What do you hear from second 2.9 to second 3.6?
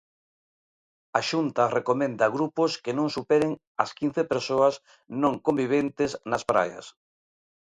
non superen